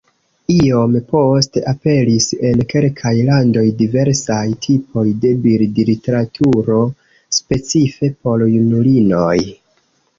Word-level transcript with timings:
Iom 0.51 0.95
poste 1.11 1.61
aperis 1.71 2.27
en 2.53 2.63
kelkaj 2.71 3.13
landoj 3.29 3.65
diversaj 3.83 4.41
tipoj 4.65 5.05
de 5.27 5.35
bildliteraturo 5.47 6.81
specife 7.41 8.15
por 8.25 8.49
junulinoj. 8.59 9.41